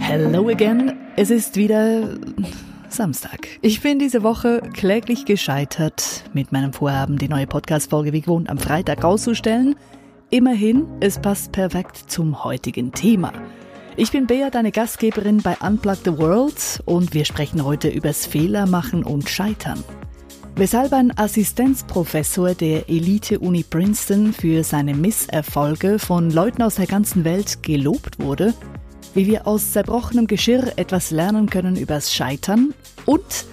Hello 0.00 0.48
again. 0.48 0.92
Es 1.16 1.30
ist 1.30 1.56
wieder 1.56 2.16
Samstag. 2.88 3.48
Ich 3.62 3.80
bin 3.80 3.98
diese 3.98 4.22
Woche 4.22 4.60
kläglich 4.72 5.24
gescheitert 5.24 6.24
mit 6.32 6.52
meinem 6.52 6.72
Vorhaben, 6.72 7.18
die 7.18 7.28
neue 7.28 7.46
Podcast-Folge 7.46 8.12
wie 8.12 8.20
gewohnt 8.20 8.50
am 8.50 8.58
Freitag 8.58 9.02
rauszustellen. 9.02 9.76
Immerhin, 10.30 10.86
es 11.00 11.18
passt 11.18 11.52
perfekt 11.52 11.96
zum 11.96 12.44
heutigen 12.44 12.92
Thema. 12.92 13.32
Ich 13.96 14.10
bin 14.10 14.26
Bea, 14.26 14.50
deine 14.50 14.72
Gastgeberin 14.72 15.38
bei 15.38 15.56
Unplug 15.58 15.98
the 16.04 16.18
World 16.18 16.82
und 16.86 17.12
wir 17.12 17.24
sprechen 17.24 17.64
heute 17.64 17.88
übers 17.88 18.26
Fehlermachen 18.26 19.04
und 19.04 19.28
Scheitern. 19.28 19.84
Weshalb 20.54 20.92
ein 20.92 21.16
Assistenzprofessor 21.16 22.54
der 22.54 22.88
Elite-Uni 22.88 23.64
Princeton 23.64 24.32
für 24.32 24.62
seine 24.64 24.94
Misserfolge 24.94 25.98
von 25.98 26.30
Leuten 26.30 26.62
aus 26.62 26.74
der 26.76 26.86
ganzen 26.86 27.24
Welt 27.24 27.62
gelobt 27.62 28.18
wurde– 28.18 28.54
wie 29.14 29.26
wir 29.26 29.46
aus 29.46 29.72
zerbrochenem 29.72 30.26
Geschirr 30.26 30.72
etwas 30.76 31.10
lernen 31.10 31.48
können 31.48 31.76
übers 31.76 32.12
Scheitern 32.14 32.74
und 33.06 33.46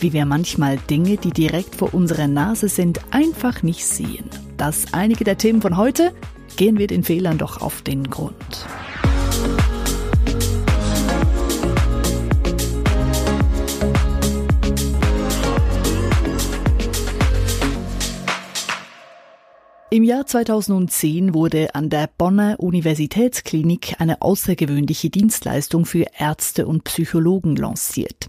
wie 0.00 0.12
wir 0.12 0.26
manchmal 0.26 0.76
Dinge, 0.76 1.16
die 1.16 1.30
direkt 1.30 1.76
vor 1.76 1.94
unserer 1.94 2.26
Nase 2.26 2.68
sind, 2.68 3.00
einfach 3.10 3.62
nicht 3.62 3.86
sehen. 3.86 4.28
Das 4.56 4.92
einige 4.92 5.24
der 5.24 5.38
Themen 5.38 5.62
von 5.62 5.76
heute. 5.76 6.12
Gehen 6.56 6.78
wir 6.78 6.86
den 6.86 7.02
Fehlern 7.02 7.38
doch 7.38 7.62
auf 7.62 7.82
den 7.82 8.10
Grund. 8.10 8.66
Im 19.94 20.02
Jahr 20.02 20.26
2010 20.26 21.34
wurde 21.34 21.76
an 21.76 21.88
der 21.88 22.08
Bonner 22.18 22.56
Universitätsklinik 22.58 24.00
eine 24.00 24.22
außergewöhnliche 24.22 25.08
Dienstleistung 25.08 25.86
für 25.86 26.06
Ärzte 26.18 26.66
und 26.66 26.82
Psychologen 26.82 27.54
lanciert. 27.54 28.28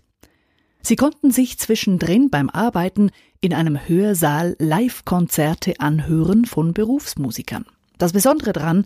Sie 0.84 0.96
konnten 0.96 1.32
sich 1.32 1.58
zwischendrin 1.58 2.30
beim 2.30 2.52
Arbeiten 2.52 3.10
in 3.42 3.52
einem 3.52 3.80
Hörsaal 3.88 4.56
Live-Konzerte 4.60 5.80
anhören 5.80 6.46
von 6.46 6.76
Berufsmusikern. 6.76 7.66
Das 7.98 8.14
Besondere 8.14 8.54
daran, 8.54 8.86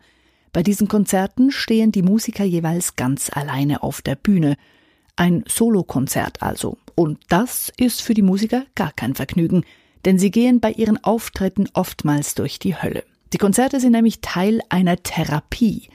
bei 0.53 0.63
diesen 0.63 0.87
Konzerten 0.87 1.51
stehen 1.51 1.91
die 1.91 2.01
Musiker 2.01 2.45
jeweils 2.45 2.95
ganz 2.95 3.29
alleine 3.29 3.83
auf 3.83 4.01
der 4.01 4.15
Bühne. 4.15 4.55
Ein 5.17 5.43
Solokonzert 5.49 6.41
also. 6.41 6.77
Und 6.95 7.19
das 7.27 7.73
ist 7.75 8.01
für 8.01 8.13
die 8.13 8.21
Musiker 8.21 8.63
gar 8.73 8.93
kein 8.93 9.15
Vergnügen 9.15 9.65
denn 10.05 10.19
sie 10.19 10.31
gehen 10.31 10.59
bei 10.59 10.71
ihren 10.71 11.03
Auftritten 11.03 11.69
oftmals 11.73 12.35
durch 12.35 12.59
die 12.59 12.75
Hölle. 12.75 13.03
Die 13.33 13.37
Konzerte 13.37 13.79
sind 13.79 13.91
nämlich 13.91 14.21
Teil 14.21 14.61
einer 14.69 14.97
Therapie. 14.97 15.89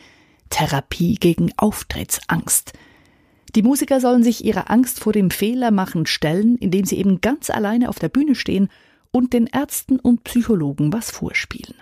Therapie 0.51 1.17
gegen 1.17 1.53
Auftrittsangst. 1.57 2.73
Die 3.55 3.63
Musiker 3.63 4.01
sollen 4.01 4.23
sich 4.23 4.45
ihrer 4.45 4.71
Angst 4.71 5.01
vor 5.01 5.13
dem 5.13 5.31
Fehlermachen 5.31 6.07
stellen, 6.07 6.57
indem 6.57 6.85
sie 6.85 6.99
eben 6.99 7.21
ganz 7.21 7.51
alleine 7.51 7.89
auf 7.89 7.99
der 7.99 8.09
Bühne 8.09 8.35
stehen 8.35 8.69
und 9.11 9.33
den 9.33 9.47
Ärzten 9.47 9.99
und 9.99 10.25
Psychologen 10.25 10.93
was 10.93 11.11
vorspielen. 11.11 11.75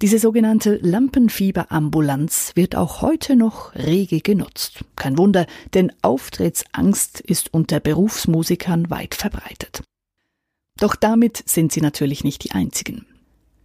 Diese 0.00 0.18
sogenannte 0.18 0.76
Lampenfieberambulanz 0.76 2.52
wird 2.54 2.76
auch 2.76 3.02
heute 3.02 3.34
noch 3.34 3.74
rege 3.74 4.20
genutzt. 4.20 4.84
Kein 4.94 5.18
Wunder, 5.18 5.46
denn 5.74 5.92
Auftrittsangst 6.02 7.20
ist 7.20 7.52
unter 7.52 7.80
Berufsmusikern 7.80 8.90
weit 8.90 9.14
verbreitet. 9.14 9.82
Doch 10.78 10.96
damit 10.96 11.42
sind 11.46 11.72
sie 11.72 11.80
natürlich 11.80 12.24
nicht 12.24 12.44
die 12.44 12.52
einzigen. 12.52 13.04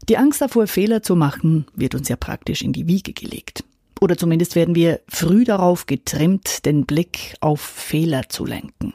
Die 0.10 0.18
Angst 0.18 0.42
davor, 0.42 0.68
Fehler 0.68 1.02
zu 1.02 1.16
machen, 1.16 1.66
wird 1.76 1.96
uns 1.96 2.10
ja 2.10 2.16
praktisch 2.16 2.62
in 2.62 2.74
die 2.74 2.88
Wiege 2.88 3.14
gelegt. 3.14 3.64
Oder 4.02 4.18
zumindest 4.18 4.56
werden 4.56 4.76
wir 4.76 5.00
früh 5.08 5.46
darauf 5.46 5.86
getrimmt, 5.86 6.66
den 6.66 6.86
Blick 6.86 7.36
auf 7.40 7.62
Fehler 7.62 8.28
zu 8.28 8.46
lenken. 8.46 8.94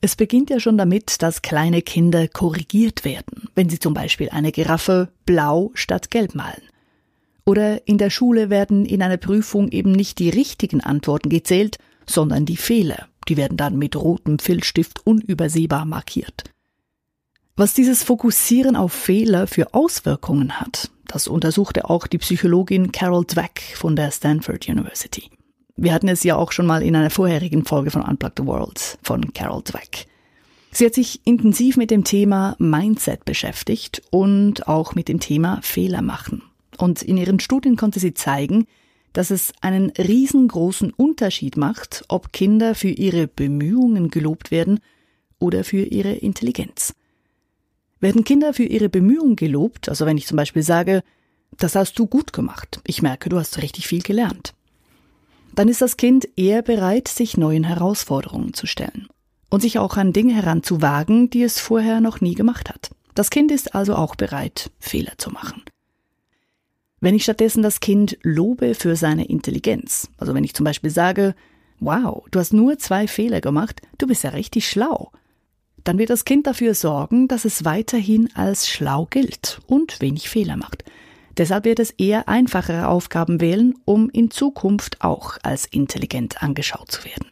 Es 0.00 0.16
beginnt 0.16 0.50
ja 0.50 0.58
schon 0.58 0.78
damit, 0.78 1.22
dass 1.22 1.42
kleine 1.42 1.82
Kinder 1.82 2.26
korrigiert 2.28 3.04
werden, 3.04 3.48
wenn 3.54 3.68
sie 3.68 3.78
zum 3.78 3.92
Beispiel 3.94 4.30
eine 4.30 4.50
Giraffe 4.50 5.10
blau 5.26 5.70
statt 5.74 6.10
gelb 6.10 6.34
malen. 6.34 6.62
Oder 7.44 7.86
in 7.86 7.98
der 7.98 8.10
Schule 8.10 8.50
werden 8.50 8.86
in 8.86 9.02
einer 9.02 9.16
Prüfung 9.16 9.68
eben 9.68 9.92
nicht 9.92 10.18
die 10.18 10.30
richtigen 10.30 10.80
Antworten 10.80 11.28
gezählt, 11.28 11.76
sondern 12.06 12.46
die 12.46 12.56
Fehler. 12.56 13.08
Die 13.28 13.36
werden 13.36 13.56
dann 13.56 13.78
mit 13.78 13.94
rotem 13.96 14.38
Filzstift 14.38 15.06
unübersehbar 15.06 15.84
markiert. 15.84 16.44
Was 17.54 17.74
dieses 17.74 18.02
Fokussieren 18.02 18.76
auf 18.76 18.94
Fehler 18.94 19.46
für 19.46 19.74
Auswirkungen 19.74 20.58
hat, 20.58 20.90
das 21.06 21.28
untersuchte 21.28 21.90
auch 21.90 22.06
die 22.06 22.16
Psychologin 22.16 22.92
Carol 22.92 23.26
Dweck 23.26 23.60
von 23.74 23.94
der 23.94 24.10
Stanford 24.10 24.66
University. 24.70 25.30
Wir 25.76 25.92
hatten 25.92 26.08
es 26.08 26.24
ja 26.24 26.36
auch 26.36 26.50
schon 26.50 26.64
mal 26.64 26.82
in 26.82 26.96
einer 26.96 27.10
vorherigen 27.10 27.66
Folge 27.66 27.90
von 27.90 28.00
Unplugged 28.00 28.38
the 28.38 28.46
World 28.46 28.98
von 29.02 29.34
Carol 29.34 29.62
Dweck. 29.62 30.06
Sie 30.70 30.86
hat 30.86 30.94
sich 30.94 31.20
intensiv 31.26 31.76
mit 31.76 31.90
dem 31.90 32.04
Thema 32.04 32.56
Mindset 32.58 33.26
beschäftigt 33.26 34.00
und 34.08 34.66
auch 34.66 34.94
mit 34.94 35.08
dem 35.08 35.20
Thema 35.20 35.60
Fehler 35.60 36.00
machen. 36.00 36.42
Und 36.78 37.02
in 37.02 37.18
ihren 37.18 37.38
Studien 37.38 37.76
konnte 37.76 38.00
sie 38.00 38.14
zeigen, 38.14 38.66
dass 39.12 39.30
es 39.30 39.52
einen 39.60 39.90
riesengroßen 39.90 40.90
Unterschied 40.94 41.58
macht, 41.58 42.02
ob 42.08 42.32
Kinder 42.32 42.74
für 42.74 42.88
ihre 42.88 43.28
Bemühungen 43.28 44.08
gelobt 44.08 44.50
werden 44.50 44.80
oder 45.38 45.64
für 45.64 45.82
ihre 45.82 46.12
Intelligenz. 46.12 46.94
Werden 48.02 48.24
Kinder 48.24 48.52
für 48.52 48.64
ihre 48.64 48.88
Bemühungen 48.88 49.36
gelobt, 49.36 49.88
also 49.88 50.06
wenn 50.06 50.18
ich 50.18 50.26
zum 50.26 50.36
Beispiel 50.36 50.64
sage, 50.64 51.04
das 51.56 51.76
hast 51.76 51.96
du 52.00 52.08
gut 52.08 52.32
gemacht, 52.32 52.80
ich 52.84 53.00
merke, 53.00 53.28
du 53.28 53.38
hast 53.38 53.62
richtig 53.62 53.86
viel 53.86 54.02
gelernt, 54.02 54.54
dann 55.54 55.68
ist 55.68 55.82
das 55.82 55.96
Kind 55.96 56.28
eher 56.34 56.62
bereit, 56.62 57.06
sich 57.06 57.36
neuen 57.36 57.62
Herausforderungen 57.62 58.54
zu 58.54 58.66
stellen 58.66 59.06
und 59.50 59.60
sich 59.60 59.78
auch 59.78 59.96
an 59.96 60.12
Dinge 60.12 60.34
heranzuwagen, 60.34 61.30
die 61.30 61.44
es 61.44 61.60
vorher 61.60 62.00
noch 62.00 62.20
nie 62.20 62.34
gemacht 62.34 62.70
hat. 62.70 62.90
Das 63.14 63.30
Kind 63.30 63.52
ist 63.52 63.72
also 63.76 63.94
auch 63.94 64.16
bereit, 64.16 64.72
Fehler 64.80 65.12
zu 65.18 65.30
machen. 65.30 65.62
Wenn 67.00 67.14
ich 67.14 67.22
stattdessen 67.22 67.62
das 67.62 67.78
Kind 67.78 68.18
lobe 68.22 68.74
für 68.74 68.96
seine 68.96 69.26
Intelligenz, 69.26 70.08
also 70.18 70.34
wenn 70.34 70.42
ich 70.42 70.54
zum 70.54 70.64
Beispiel 70.64 70.90
sage, 70.90 71.36
wow, 71.78 72.24
du 72.32 72.40
hast 72.40 72.52
nur 72.52 72.78
zwei 72.78 73.06
Fehler 73.06 73.40
gemacht, 73.40 73.80
du 73.98 74.08
bist 74.08 74.24
ja 74.24 74.30
richtig 74.30 74.68
schlau, 74.68 75.12
dann 75.84 75.98
wird 75.98 76.10
das 76.10 76.24
Kind 76.24 76.46
dafür 76.46 76.74
sorgen, 76.74 77.28
dass 77.28 77.44
es 77.44 77.64
weiterhin 77.64 78.28
als 78.34 78.68
schlau 78.68 79.06
gilt 79.10 79.60
und 79.66 80.00
wenig 80.00 80.28
Fehler 80.28 80.56
macht. 80.56 80.84
Deshalb 81.36 81.64
wird 81.64 81.80
es 81.80 81.90
eher 81.92 82.28
einfachere 82.28 82.88
Aufgaben 82.88 83.40
wählen, 83.40 83.74
um 83.84 84.10
in 84.10 84.30
Zukunft 84.30 85.00
auch 85.00 85.38
als 85.42 85.66
intelligent 85.66 86.42
angeschaut 86.42 86.90
zu 86.90 87.04
werden. 87.04 87.28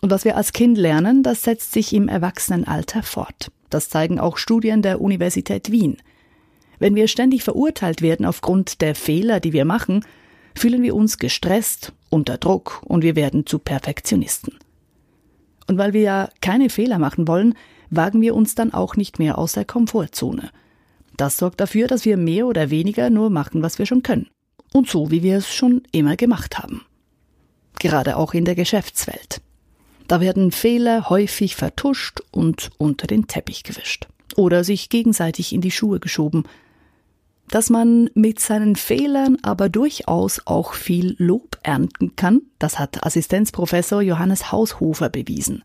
Und 0.00 0.10
was 0.10 0.26
wir 0.26 0.36
als 0.36 0.52
Kind 0.52 0.76
lernen, 0.76 1.22
das 1.22 1.42
setzt 1.42 1.72
sich 1.72 1.94
im 1.94 2.08
Erwachsenenalter 2.08 3.02
fort. 3.02 3.50
Das 3.70 3.88
zeigen 3.88 4.20
auch 4.20 4.36
Studien 4.36 4.82
der 4.82 5.00
Universität 5.00 5.72
Wien. 5.72 5.96
Wenn 6.78 6.94
wir 6.94 7.08
ständig 7.08 7.42
verurteilt 7.42 8.02
werden 8.02 8.26
aufgrund 8.26 8.82
der 8.82 8.94
Fehler, 8.94 9.40
die 9.40 9.54
wir 9.54 9.64
machen, 9.64 10.04
fühlen 10.54 10.82
wir 10.82 10.94
uns 10.94 11.18
gestresst, 11.18 11.92
unter 12.10 12.36
Druck 12.36 12.82
und 12.84 13.02
wir 13.02 13.16
werden 13.16 13.46
zu 13.46 13.58
Perfektionisten. 13.58 14.58
Und 15.66 15.78
weil 15.78 15.92
wir 15.92 16.02
ja 16.02 16.28
keine 16.40 16.70
Fehler 16.70 16.98
machen 16.98 17.26
wollen, 17.26 17.54
wagen 17.90 18.20
wir 18.20 18.34
uns 18.34 18.54
dann 18.54 18.72
auch 18.72 18.96
nicht 18.96 19.18
mehr 19.18 19.38
aus 19.38 19.52
der 19.52 19.64
Komfortzone. 19.64 20.50
Das 21.16 21.36
sorgt 21.36 21.60
dafür, 21.60 21.86
dass 21.86 22.04
wir 22.04 22.16
mehr 22.16 22.46
oder 22.46 22.70
weniger 22.70 23.10
nur 23.10 23.30
machen, 23.30 23.62
was 23.62 23.78
wir 23.78 23.86
schon 23.86 24.02
können. 24.02 24.28
Und 24.72 24.88
so, 24.88 25.10
wie 25.10 25.22
wir 25.22 25.38
es 25.38 25.52
schon 25.52 25.82
immer 25.92 26.16
gemacht 26.16 26.58
haben. 26.58 26.84
Gerade 27.78 28.16
auch 28.16 28.34
in 28.34 28.44
der 28.44 28.54
Geschäftswelt. 28.54 29.40
Da 30.08 30.20
werden 30.20 30.52
Fehler 30.52 31.08
häufig 31.08 31.56
vertuscht 31.56 32.20
und 32.30 32.70
unter 32.78 33.06
den 33.06 33.26
Teppich 33.26 33.62
gewischt. 33.62 34.08
Oder 34.36 34.64
sich 34.64 34.88
gegenseitig 34.88 35.52
in 35.52 35.60
die 35.60 35.70
Schuhe 35.70 36.00
geschoben, 36.00 36.44
dass 37.48 37.70
man 37.70 38.10
mit 38.14 38.40
seinen 38.40 38.76
Fehlern 38.76 39.36
aber 39.42 39.68
durchaus 39.68 40.40
auch 40.46 40.74
viel 40.74 41.14
Lob 41.18 41.58
ernten 41.62 42.16
kann, 42.16 42.42
das 42.58 42.78
hat 42.78 43.04
Assistenzprofessor 43.04 44.02
Johannes 44.02 44.50
Haushofer 44.50 45.08
bewiesen. 45.08 45.62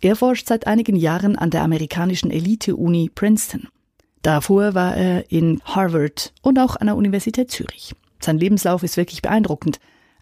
Er 0.00 0.16
forscht 0.16 0.48
seit 0.48 0.66
einigen 0.66 0.96
Jahren 0.96 1.36
an 1.36 1.50
der 1.50 1.62
amerikanischen 1.62 2.30
Elite-Uni 2.30 3.10
Princeton. 3.14 3.68
Davor 4.22 4.74
war 4.74 4.96
er 4.96 5.30
in 5.30 5.60
Harvard 5.64 6.32
und 6.42 6.58
auch 6.58 6.76
an 6.76 6.86
der 6.86 6.96
Universität 6.96 7.50
Zürich. 7.50 7.94
Sein 8.20 8.38
Lebenslauf 8.38 8.82
ist 8.82 8.96
wirklich 8.96 9.22
beeindruckend. 9.22 9.78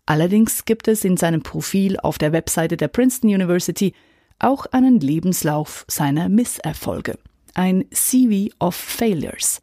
Allerdings 0.07 0.65
gibt 0.65 0.89
es 0.89 1.05
in 1.05 1.17
seinem 1.17 1.43
Profil 1.43 1.99
auf 1.99 2.19
der 2.19 2.33
Webseite 2.33 2.77
der 2.77 2.89
Princeton 2.89 3.31
University 3.31 3.95
auch 4.39 4.67
einen 4.67 5.01
Lebenslauf 5.01 5.85
seiner 5.87 6.29
Misserfolge. 6.29 7.19
Ein 7.55 7.85
CV 7.91 8.55
of 8.59 8.75
Failures. 8.75 9.61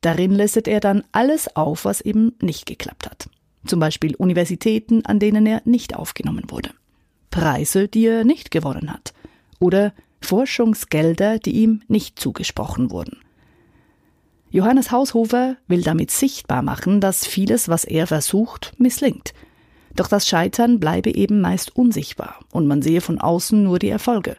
Darin 0.00 0.32
listet 0.32 0.66
er 0.66 0.80
dann 0.80 1.04
alles 1.12 1.54
auf, 1.56 1.84
was 1.84 2.00
eben 2.00 2.34
nicht 2.40 2.66
geklappt 2.66 3.06
hat. 3.08 3.28
Zum 3.66 3.80
Beispiel 3.80 4.14
Universitäten, 4.16 5.04
an 5.04 5.18
denen 5.18 5.46
er 5.46 5.60
nicht 5.64 5.94
aufgenommen 5.94 6.44
wurde. 6.48 6.70
Preise, 7.30 7.88
die 7.88 8.06
er 8.06 8.24
nicht 8.24 8.50
gewonnen 8.50 8.92
hat. 8.92 9.12
Oder 9.58 9.92
Forschungsgelder, 10.22 11.38
die 11.38 11.52
ihm 11.52 11.82
nicht 11.88 12.18
zugesprochen 12.18 12.90
wurden. 12.90 13.18
Johannes 14.50 14.90
Haushofer 14.90 15.56
will 15.68 15.82
damit 15.82 16.10
sichtbar 16.10 16.62
machen, 16.62 17.00
dass 17.00 17.26
vieles, 17.26 17.68
was 17.68 17.84
er 17.84 18.06
versucht, 18.06 18.72
misslingt. 18.78 19.32
Doch 19.94 20.08
das 20.08 20.26
Scheitern 20.26 20.80
bleibe 20.80 21.14
eben 21.14 21.40
meist 21.40 21.76
unsichtbar 21.76 22.40
und 22.50 22.66
man 22.66 22.82
sehe 22.82 23.00
von 23.00 23.20
außen 23.20 23.62
nur 23.62 23.78
die 23.78 23.90
Erfolge. 23.90 24.36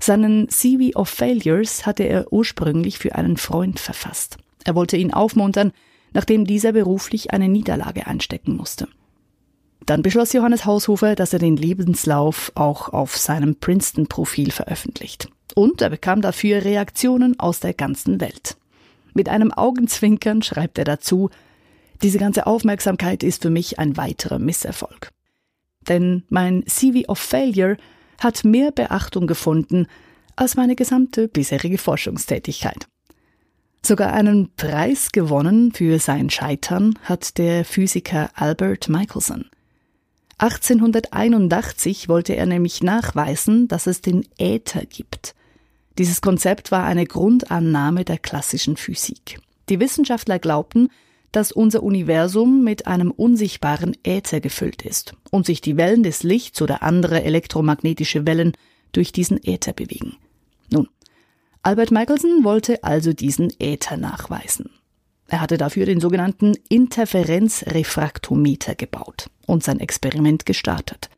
Seinen 0.00 0.48
CV 0.48 0.98
of 0.98 1.08
Failures 1.08 1.86
hatte 1.86 2.02
er 2.04 2.32
ursprünglich 2.32 2.98
für 2.98 3.14
einen 3.14 3.36
Freund 3.36 3.78
verfasst. 3.78 4.38
Er 4.64 4.74
wollte 4.74 4.96
ihn 4.96 5.12
aufmuntern, 5.12 5.72
nachdem 6.12 6.46
dieser 6.46 6.72
beruflich 6.72 7.32
eine 7.32 7.48
Niederlage 7.48 8.06
einstecken 8.06 8.56
musste. 8.56 8.88
Dann 9.86 10.02
beschloss 10.02 10.32
Johannes 10.32 10.64
Haushofer, 10.64 11.14
dass 11.14 11.32
er 11.32 11.38
den 11.38 11.56
Lebenslauf 11.56 12.52
auch 12.54 12.88
auf 12.88 13.16
seinem 13.16 13.56
Princeton-Profil 13.56 14.50
veröffentlicht. 14.50 15.28
Und 15.54 15.82
er 15.82 15.90
bekam 15.90 16.22
dafür 16.22 16.64
Reaktionen 16.64 17.38
aus 17.38 17.60
der 17.60 17.74
ganzen 17.74 18.20
Welt. 18.20 18.56
Mit 19.12 19.28
einem 19.28 19.52
Augenzwinkern 19.52 20.42
schreibt 20.42 20.78
er 20.78 20.84
dazu, 20.84 21.30
diese 22.02 22.18
ganze 22.18 22.46
Aufmerksamkeit 22.46 23.22
ist 23.22 23.42
für 23.42 23.50
mich 23.50 23.78
ein 23.78 23.96
weiterer 23.96 24.38
Misserfolg. 24.38 25.10
Denn 25.88 26.24
mein 26.28 26.64
CV 26.66 27.08
of 27.08 27.18
Failure 27.18 27.76
hat 28.20 28.44
mehr 28.44 28.72
Beachtung 28.72 29.26
gefunden 29.26 29.86
als 30.34 30.56
meine 30.56 30.74
gesamte 30.76 31.28
bisherige 31.28 31.78
Forschungstätigkeit. 31.78 32.88
Sogar 33.86 34.14
einen 34.14 34.48
Preis 34.56 35.12
gewonnen 35.12 35.70
für 35.70 35.98
sein 35.98 36.30
Scheitern 36.30 36.98
hat 37.02 37.36
der 37.36 37.66
Physiker 37.66 38.30
Albert 38.34 38.88
Michelson. 38.88 39.50
1881 40.38 42.08
wollte 42.08 42.34
er 42.34 42.46
nämlich 42.46 42.82
nachweisen, 42.82 43.68
dass 43.68 43.86
es 43.86 44.00
den 44.00 44.24
Äther 44.38 44.86
gibt. 44.86 45.34
Dieses 45.98 46.22
Konzept 46.22 46.72
war 46.72 46.84
eine 46.84 47.04
Grundannahme 47.04 48.06
der 48.06 48.16
klassischen 48.16 48.78
Physik. 48.78 49.38
Die 49.68 49.80
Wissenschaftler 49.80 50.38
glaubten, 50.38 50.88
dass 51.30 51.52
unser 51.52 51.82
Universum 51.82 52.64
mit 52.64 52.86
einem 52.86 53.10
unsichtbaren 53.10 53.94
Äther 54.02 54.40
gefüllt 54.40 54.80
ist 54.80 55.12
und 55.30 55.44
sich 55.44 55.60
die 55.60 55.76
Wellen 55.76 56.02
des 56.02 56.22
Lichts 56.22 56.62
oder 56.62 56.82
andere 56.82 57.22
elektromagnetische 57.22 58.26
Wellen 58.26 58.52
durch 58.92 59.12
diesen 59.12 59.44
Äther 59.44 59.74
bewegen. 59.74 60.16
Albert 61.64 61.90
Michelson 61.90 62.44
wollte 62.44 62.84
also 62.84 63.12
diesen 63.14 63.50
Äther 63.58 63.96
nachweisen. 63.96 64.68
Er 65.28 65.40
hatte 65.40 65.56
dafür 65.56 65.86
den 65.86 65.98
sogenannten 65.98 66.52
Interferenzrefraktometer 66.68 68.74
gebaut 68.74 69.30
und 69.46 69.64
sein 69.64 69.80
Experiment 69.80 70.44
gestartet. 70.44 71.08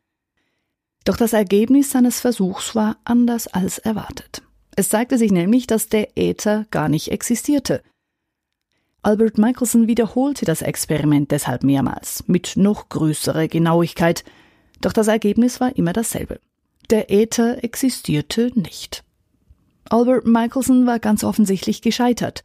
Doch 1.03 1.17
das 1.17 1.33
Ergebnis 1.33 1.91
seines 1.91 2.21
Versuchs 2.21 2.75
war 2.75 2.95
anders 3.03 3.47
als 3.47 3.77
erwartet. 3.77 4.41
Es 4.77 4.87
zeigte 4.87 5.17
sich 5.17 5.33
nämlich, 5.33 5.67
dass 5.67 5.89
der 5.89 6.17
Äther 6.17 6.65
gar 6.71 6.87
nicht 6.87 7.11
existierte. 7.11 7.83
Albert 9.01 9.37
Michelson 9.37 9.87
wiederholte 9.87 10.45
das 10.45 10.61
Experiment 10.61 11.31
deshalb 11.31 11.63
mehrmals, 11.63 12.23
mit 12.27 12.53
noch 12.55 12.87
größerer 12.87 13.49
Genauigkeit, 13.49 14.23
doch 14.79 14.93
das 14.93 15.09
Ergebnis 15.09 15.59
war 15.59 15.75
immer 15.75 15.91
dasselbe. 15.91 16.39
Der 16.89 17.11
Äther 17.11 17.61
existierte 17.65 18.53
nicht. 18.55 19.03
Albert 19.89 20.25
Michelson 20.25 20.85
war 20.85 20.99
ganz 20.99 21.23
offensichtlich 21.23 21.81
gescheitert. 21.81 22.43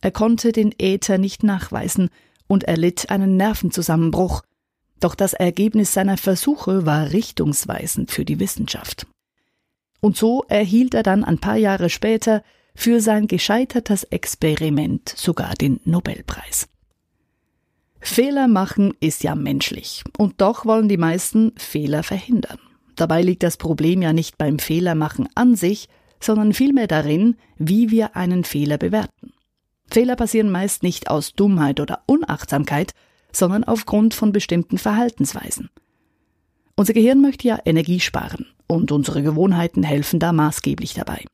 Er 0.00 0.10
konnte 0.10 0.52
den 0.52 0.74
Äther 0.78 1.18
nicht 1.18 1.42
nachweisen 1.42 2.10
und 2.46 2.64
erlitt 2.64 3.10
einen 3.10 3.36
Nervenzusammenbruch. 3.36 4.42
Doch 5.00 5.14
das 5.14 5.32
Ergebnis 5.32 5.92
seiner 5.92 6.16
Versuche 6.16 6.86
war 6.86 7.12
richtungsweisend 7.12 8.10
für 8.10 8.24
die 8.24 8.40
Wissenschaft. 8.40 9.06
Und 10.00 10.16
so 10.16 10.44
erhielt 10.48 10.94
er 10.94 11.02
dann 11.02 11.24
ein 11.24 11.38
paar 11.38 11.56
Jahre 11.56 11.88
später 11.88 12.42
für 12.74 13.00
sein 13.00 13.26
gescheitertes 13.26 14.04
Experiment 14.04 15.08
sogar 15.16 15.54
den 15.54 15.80
Nobelpreis. 15.84 16.68
Fehler 18.00 18.48
machen 18.48 18.92
ist 19.00 19.22
ja 19.22 19.34
menschlich, 19.34 20.04
und 20.18 20.40
doch 20.42 20.66
wollen 20.66 20.90
die 20.90 20.98
meisten 20.98 21.52
Fehler 21.56 22.02
verhindern. 22.02 22.58
Dabei 22.96 23.22
liegt 23.22 23.42
das 23.42 23.56
Problem 23.56 24.02
ja 24.02 24.12
nicht 24.12 24.36
beim 24.36 24.58
Fehlermachen 24.58 25.28
an 25.34 25.56
sich, 25.56 25.88
sondern 26.20 26.52
vielmehr 26.52 26.86
darin, 26.86 27.36
wie 27.58 27.90
wir 27.90 28.16
einen 28.16 28.44
Fehler 28.44 28.78
bewerten. 28.78 29.32
Fehler 29.90 30.16
passieren 30.16 30.50
meist 30.50 30.82
nicht 30.82 31.10
aus 31.10 31.34
Dummheit 31.34 31.80
oder 31.80 32.02
Unachtsamkeit, 32.06 32.92
sondern 33.32 33.64
aufgrund 33.64 34.14
von 34.14 34.32
bestimmten 34.32 34.78
Verhaltensweisen. 34.78 35.70
Unser 36.76 36.92
Gehirn 36.94 37.20
möchte 37.20 37.46
ja 37.48 37.58
Energie 37.64 38.00
sparen 38.00 38.46
und 38.66 38.90
unsere 38.90 39.22
Gewohnheiten 39.22 39.82
helfen 39.82 40.18
da 40.18 40.32
maßgeblich 40.32 40.94
dabei. 40.94 41.24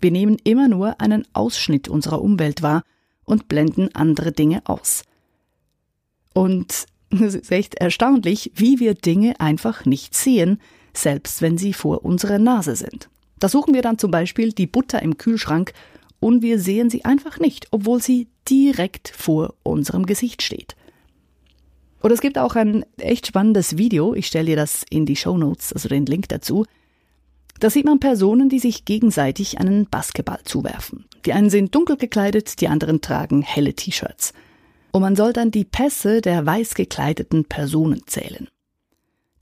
Wir 0.00 0.10
nehmen 0.10 0.36
immer 0.44 0.68
nur 0.68 1.00
einen 1.00 1.26
Ausschnitt 1.32 1.88
unserer 1.88 2.20
Umwelt 2.20 2.62
wahr 2.62 2.82
und 3.24 3.48
blenden 3.48 3.94
andere 3.94 4.32
Dinge 4.32 4.62
aus. 4.64 5.04
Und 6.34 6.86
es 7.10 7.34
ist 7.34 7.50
echt 7.50 7.76
erstaunlich, 7.76 8.52
wie 8.54 8.78
wir 8.78 8.94
Dinge 8.94 9.40
einfach 9.40 9.84
nicht 9.84 10.14
sehen, 10.14 10.60
selbst 10.92 11.40
wenn 11.40 11.56
sie 11.56 11.72
vor 11.72 12.04
unserer 12.04 12.38
Nase 12.38 12.76
sind. 12.76 13.08
Da 13.38 13.48
suchen 13.48 13.74
wir 13.74 13.82
dann 13.82 13.98
zum 13.98 14.10
Beispiel 14.10 14.52
die 14.52 14.66
Butter 14.66 15.02
im 15.02 15.18
Kühlschrank 15.18 15.72
und 16.20 16.42
wir 16.42 16.58
sehen 16.58 16.90
sie 16.90 17.04
einfach 17.04 17.38
nicht, 17.38 17.68
obwohl 17.70 18.00
sie 18.00 18.28
direkt 18.48 19.12
vor 19.14 19.54
unserem 19.62 20.06
Gesicht 20.06 20.42
steht. 20.42 20.76
Oder 22.02 22.14
es 22.14 22.20
gibt 22.20 22.38
auch 22.38 22.54
ein 22.54 22.84
echt 22.98 23.26
spannendes 23.26 23.78
Video, 23.78 24.14
ich 24.14 24.26
stelle 24.26 24.46
dir 24.46 24.56
das 24.56 24.84
in 24.88 25.06
die 25.06 25.16
Show 25.16 25.36
Notes, 25.36 25.72
also 25.72 25.88
den 25.88 26.06
Link 26.06 26.28
dazu. 26.28 26.64
Da 27.58 27.70
sieht 27.70 27.86
man 27.86 28.00
Personen, 28.00 28.48
die 28.48 28.58
sich 28.58 28.84
gegenseitig 28.84 29.58
einen 29.58 29.86
Basketball 29.86 30.40
zuwerfen. 30.44 31.06
Die 31.24 31.32
einen 31.32 31.50
sind 31.50 31.74
dunkel 31.74 31.96
gekleidet, 31.96 32.60
die 32.60 32.68
anderen 32.68 33.00
tragen 33.00 33.42
helle 33.42 33.74
T-Shirts. 33.74 34.32
Und 34.92 35.02
man 35.02 35.16
soll 35.16 35.32
dann 35.32 35.50
die 35.50 35.64
Pässe 35.64 36.20
der 36.20 36.46
weiß 36.46 36.74
gekleideten 36.74 37.44
Personen 37.44 38.02
zählen. 38.06 38.48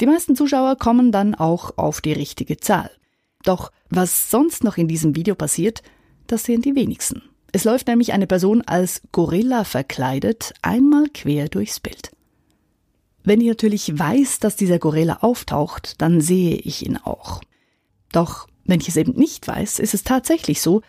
Die 0.01 0.07
meisten 0.07 0.35
Zuschauer 0.35 0.77
kommen 0.77 1.13
dann 1.13 1.35
auch 1.35 1.77
auf 1.77 2.01
die 2.01 2.13
richtige 2.13 2.57
Zahl. 2.57 2.91
Doch 3.45 3.71
was 3.91 4.31
sonst 4.31 4.65
noch 4.65 4.77
in 4.77 4.89
diesem 4.89 5.15
Video 5.15 5.37
passiert, 5.37 5.83
das 6.27 6.45
sehen 6.45 6.63
die 6.63 6.75
wenigsten. 6.75 7.23
Es 7.53 7.63
läuft 7.63 7.87
nämlich 7.87 8.13
eine 8.13 8.27
Person 8.27 8.63
als 8.63 9.03
Gorilla 9.13 9.63
verkleidet 9.63 10.55
einmal 10.63 11.07
quer 11.15 11.49
durchs 11.49 11.79
Bild. 11.79 12.11
Wenn 13.23 13.41
ich 13.41 13.47
natürlich 13.47 13.97
weiß, 13.97 14.41
dass 14.41 14.57
dieser 14.57 14.79
Gorilla 14.79 15.19
auftaucht, 15.21 16.01
dann 16.03 16.21
sehe 16.21 16.57
ich 16.57 16.85
ihn 16.85 16.97
auch. 16.97 17.41
Doch 18.11 18.49
wenn 18.65 18.81
ich 18.81 18.89
es 18.89 18.97
eben 18.97 19.13
nicht 19.13 19.47
weiß, 19.47 19.79
ist 19.79 19.95
es 19.95 20.03
tatsächlich 20.05 20.61
so, 20.61 20.83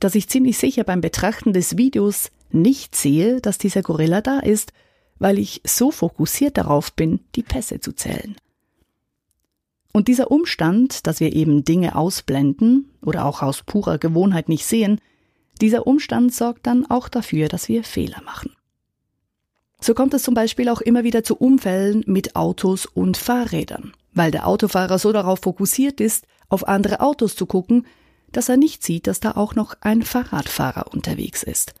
dass 0.00 0.14
ich 0.14 0.28
ziemlich 0.28 0.58
sicher 0.58 0.84
beim 0.84 1.00
Betrachten 1.00 1.52
des 1.52 1.76
Videos 1.76 2.30
nicht 2.50 2.94
sehe, 2.94 3.40
dass 3.40 3.58
dieser 3.58 3.82
Gorilla 3.82 4.20
da 4.20 4.40
ist, 4.40 4.72
weil 5.18 5.38
ich 5.38 5.62
so 5.64 5.90
fokussiert 5.90 6.58
darauf 6.58 6.92
bin, 6.92 7.20
die 7.36 7.42
Pässe 7.42 7.80
zu 7.80 7.92
zählen. 7.92 8.36
Und 9.92 10.08
dieser 10.08 10.30
Umstand, 10.30 11.06
dass 11.06 11.20
wir 11.20 11.34
eben 11.34 11.64
Dinge 11.64 11.94
ausblenden 11.94 12.90
oder 13.02 13.26
auch 13.26 13.42
aus 13.42 13.62
purer 13.62 13.98
Gewohnheit 13.98 14.48
nicht 14.48 14.64
sehen, 14.64 15.00
dieser 15.60 15.86
Umstand 15.86 16.34
sorgt 16.34 16.66
dann 16.66 16.86
auch 16.90 17.08
dafür, 17.08 17.48
dass 17.48 17.68
wir 17.68 17.84
Fehler 17.84 18.22
machen. 18.22 18.50
So 19.80 19.94
kommt 19.94 20.14
es 20.14 20.22
zum 20.22 20.34
Beispiel 20.34 20.68
auch 20.68 20.80
immer 20.80 21.04
wieder 21.04 21.24
zu 21.24 21.36
Unfällen 21.36 22.04
mit 22.06 22.36
Autos 22.36 22.86
und 22.86 23.16
Fahrrädern, 23.16 23.92
weil 24.14 24.30
der 24.30 24.46
Autofahrer 24.46 24.98
so 24.98 25.12
darauf 25.12 25.40
fokussiert 25.40 26.00
ist, 26.00 26.26
auf 26.48 26.66
andere 26.68 27.00
Autos 27.00 27.36
zu 27.36 27.46
gucken, 27.46 27.86
dass 28.30 28.48
er 28.48 28.56
nicht 28.56 28.82
sieht, 28.82 29.06
dass 29.06 29.20
da 29.20 29.32
auch 29.32 29.54
noch 29.54 29.74
ein 29.80 30.02
Fahrradfahrer 30.02 30.92
unterwegs 30.92 31.42
ist. 31.42 31.74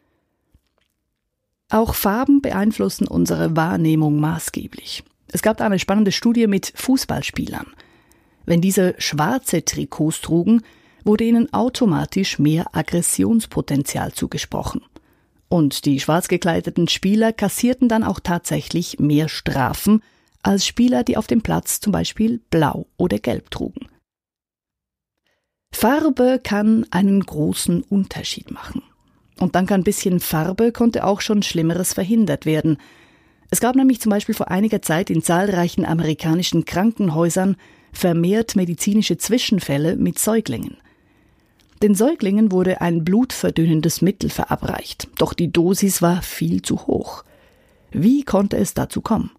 Auch 1.70 1.94
Farben 1.94 2.42
beeinflussen 2.42 3.08
unsere 3.08 3.56
Wahrnehmung 3.56 4.20
maßgeblich. 4.20 5.04
Es 5.28 5.40
gab 5.40 5.60
eine 5.60 5.78
spannende 5.78 6.12
Studie 6.12 6.46
mit 6.46 6.72
Fußballspielern. 6.76 7.66
Wenn 8.44 8.60
diese 8.60 8.94
schwarze 8.98 9.64
Trikots 9.64 10.20
trugen, 10.20 10.62
wurde 11.04 11.24
ihnen 11.24 11.52
automatisch 11.52 12.38
mehr 12.38 12.66
Aggressionspotenzial 12.72 14.12
zugesprochen. 14.12 14.82
Und 15.48 15.84
die 15.84 16.00
schwarz 16.00 16.28
gekleideten 16.28 16.88
Spieler 16.88 17.32
kassierten 17.32 17.88
dann 17.88 18.04
auch 18.04 18.20
tatsächlich 18.20 18.98
mehr 18.98 19.28
Strafen 19.28 20.02
als 20.42 20.66
Spieler, 20.66 21.04
die 21.04 21.16
auf 21.16 21.26
dem 21.26 21.42
Platz 21.42 21.80
zum 21.80 21.92
Beispiel 21.92 22.40
blau 22.50 22.86
oder 22.96 23.18
gelb 23.18 23.50
trugen. 23.50 23.88
Farbe 25.74 26.40
kann 26.42 26.86
einen 26.90 27.20
großen 27.20 27.82
Unterschied 27.82 28.50
machen. 28.50 28.82
Und 29.40 29.54
dank 29.54 29.72
ein 29.72 29.84
bisschen 29.84 30.20
Farbe 30.20 30.72
konnte 30.72 31.04
auch 31.04 31.20
schon 31.20 31.42
Schlimmeres 31.42 31.94
verhindert 31.94 32.46
werden. 32.46 32.78
Es 33.50 33.60
gab 33.60 33.74
nämlich 33.74 34.00
zum 34.00 34.10
Beispiel 34.10 34.34
vor 34.34 34.50
einiger 34.50 34.82
Zeit 34.82 35.10
in 35.10 35.22
zahlreichen 35.22 35.84
amerikanischen 35.84 36.64
Krankenhäusern 36.64 37.56
vermehrt 37.92 38.56
medizinische 38.56 39.18
Zwischenfälle 39.18 39.96
mit 39.96 40.18
Säuglingen. 40.18 40.78
Den 41.82 41.94
Säuglingen 41.94 42.52
wurde 42.52 42.80
ein 42.80 43.04
blutverdünnendes 43.04 44.02
Mittel 44.02 44.30
verabreicht, 44.30 45.08
doch 45.18 45.34
die 45.34 45.52
Dosis 45.52 46.00
war 46.00 46.22
viel 46.22 46.62
zu 46.62 46.86
hoch. 46.86 47.24
Wie 47.90 48.22
konnte 48.22 48.56
es 48.56 48.74
dazu 48.74 49.00
kommen? 49.00 49.32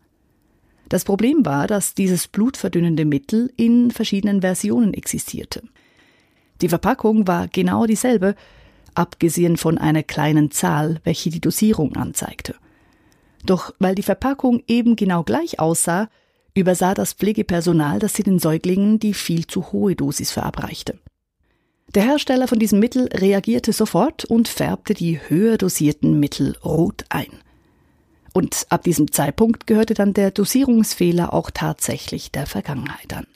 Das 0.89 1.05
Problem 1.05 1.45
war, 1.45 1.67
dass 1.67 1.95
dieses 1.95 2.27
blutverdünnende 2.27 3.05
Mittel 3.05 3.51
in 3.55 3.91
verschiedenen 3.91 4.41
Versionen 4.41 4.93
existierte. 4.93 5.63
Die 6.61 6.69
Verpackung 6.69 7.27
war 7.27 7.47
genau 7.47 7.85
dieselbe, 7.85 8.35
abgesehen 8.93 9.57
von 9.57 9.77
einer 9.77 10.03
kleinen 10.03 10.51
Zahl, 10.51 10.99
welche 11.03 11.29
die 11.29 11.41
Dosierung 11.41 11.95
anzeigte. 11.95 12.55
Doch 13.45 13.73
weil 13.79 13.95
die 13.95 14.03
Verpackung 14.03 14.63
eben 14.67 14.95
genau 14.95 15.23
gleich 15.23 15.59
aussah, 15.59 16.09
übersah 16.53 16.93
das 16.93 17.13
Pflegepersonal, 17.13 17.99
dass 17.99 18.13
sie 18.13 18.23
den 18.23 18.39
Säuglingen 18.39 18.99
die 18.99 19.13
viel 19.13 19.47
zu 19.47 19.71
hohe 19.71 19.95
Dosis 19.95 20.31
verabreichte. 20.31 20.99
Der 21.95 22.03
Hersteller 22.03 22.47
von 22.47 22.59
diesem 22.59 22.79
Mittel 22.79 23.07
reagierte 23.13 23.71
sofort 23.71 24.25
und 24.25 24.47
färbte 24.47 24.93
die 24.93 25.19
höher 25.27 25.57
dosierten 25.57 26.19
Mittel 26.19 26.57
rot 26.63 27.05
ein. 27.09 27.27
Und 28.33 28.65
ab 28.69 28.83
diesem 28.83 29.11
Zeitpunkt 29.11 29.67
gehörte 29.67 29.93
dann 29.93 30.13
der 30.13 30.31
Dosierungsfehler 30.31 31.33
auch 31.33 31.51
tatsächlich 31.51 32.31
der 32.31 32.47
Vergangenheit 32.47 33.13
an. 33.13 33.27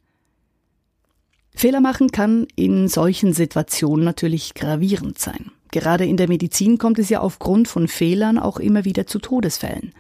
Fehler 1.54 1.82
machen 1.82 2.12
kann 2.12 2.48
in 2.56 2.88
solchen 2.88 3.34
Situationen 3.34 4.06
natürlich 4.06 4.56
gravierend 4.56 5.20
sein. 5.20 5.52
Gerade 5.72 6.06
in 6.06 6.18
der 6.18 6.28
Medizin 6.28 6.78
kommt 6.78 6.98
es 6.98 7.10
ja 7.10 7.20
aufgrund 7.20 7.68
von 7.68 7.88
Fehlern 7.88 8.40
auch 8.40 8.58
immer 8.58 8.86
wieder 8.86 9.06
zu 9.06 9.20
Todesfällen. 9.20 9.94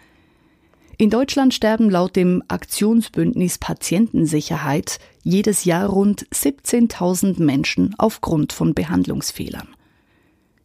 In 1.00 1.12
Deutschland 1.12 1.54
sterben 1.54 1.92
laut 1.92 2.16
dem 2.16 2.42
Aktionsbündnis 2.48 3.60
Patientensicherheit 3.60 4.98
jedes 5.22 5.64
Jahr 5.64 5.88
rund 5.88 6.28
17.000 6.30 7.44
Menschen 7.44 7.94
aufgrund 8.00 8.52
von 8.52 8.74
Behandlungsfehlern. 8.74 9.68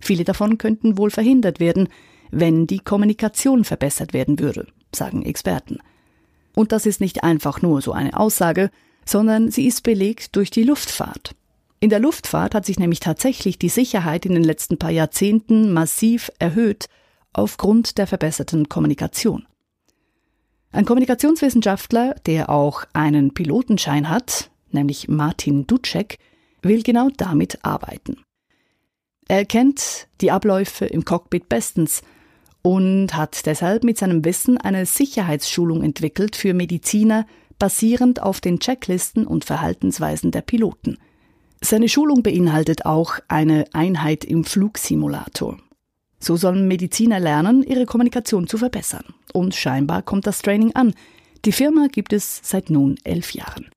Viele 0.00 0.24
davon 0.24 0.56
könnten 0.56 0.96
wohl 0.96 1.10
verhindert 1.10 1.60
werden, 1.60 1.88
wenn 2.30 2.66
die 2.66 2.78
Kommunikation 2.78 3.64
verbessert 3.64 4.14
werden 4.14 4.38
würde, 4.38 4.66
sagen 4.94 5.22
Experten. 5.22 5.80
Und 6.54 6.72
das 6.72 6.86
ist 6.86 7.02
nicht 7.02 7.24
einfach 7.24 7.60
nur 7.60 7.82
so 7.82 7.92
eine 7.92 8.18
Aussage, 8.18 8.70
sondern 9.04 9.50
sie 9.50 9.66
ist 9.66 9.82
belegt 9.82 10.34
durch 10.34 10.50
die 10.50 10.62
Luftfahrt. 10.62 11.34
In 11.78 11.90
der 11.90 12.00
Luftfahrt 12.00 12.54
hat 12.54 12.64
sich 12.64 12.78
nämlich 12.78 13.00
tatsächlich 13.00 13.58
die 13.58 13.68
Sicherheit 13.68 14.24
in 14.24 14.32
den 14.32 14.44
letzten 14.44 14.78
paar 14.78 14.90
Jahrzehnten 14.90 15.74
massiv 15.74 16.30
erhöht 16.38 16.86
aufgrund 17.34 17.98
der 17.98 18.06
verbesserten 18.06 18.70
Kommunikation. 18.70 19.46
Ein 20.72 20.86
Kommunikationswissenschaftler, 20.86 22.14
der 22.24 22.48
auch 22.48 22.84
einen 22.94 23.34
Pilotenschein 23.34 24.08
hat, 24.08 24.50
nämlich 24.70 25.06
Martin 25.06 25.66
Ducek, 25.66 26.16
will 26.62 26.82
genau 26.82 27.10
damit 27.14 27.58
arbeiten. 27.62 28.16
Er 29.28 29.44
kennt 29.44 30.08
die 30.22 30.30
Abläufe 30.30 30.86
im 30.86 31.04
Cockpit 31.04 31.50
bestens 31.50 32.02
und 32.62 33.14
hat 33.14 33.44
deshalb 33.44 33.84
mit 33.84 33.98
seinem 33.98 34.24
Wissen 34.24 34.56
eine 34.56 34.86
Sicherheitsschulung 34.86 35.82
entwickelt 35.82 36.36
für 36.36 36.54
Mediziner, 36.54 37.26
basierend 37.58 38.22
auf 38.22 38.40
den 38.40 38.58
Checklisten 38.58 39.26
und 39.26 39.44
Verhaltensweisen 39.44 40.30
der 40.30 40.40
Piloten. 40.40 40.96
Seine 41.60 41.88
Schulung 41.88 42.22
beinhaltet 42.22 42.86
auch 42.86 43.18
eine 43.28 43.66
Einheit 43.72 44.24
im 44.24 44.44
Flugsimulator. 44.44 45.58
So 46.22 46.36
sollen 46.36 46.68
Mediziner 46.68 47.18
lernen, 47.18 47.64
ihre 47.64 47.84
Kommunikation 47.84 48.46
zu 48.46 48.56
verbessern. 48.56 49.04
Und 49.32 49.56
scheinbar 49.56 50.02
kommt 50.02 50.26
das 50.26 50.40
Training 50.40 50.72
an. 50.76 50.94
Die 51.44 51.50
Firma 51.50 51.88
gibt 51.90 52.12
es 52.12 52.40
seit 52.44 52.70
nun 52.70 52.96
elf 53.02 53.32
Jahren. 53.32 53.68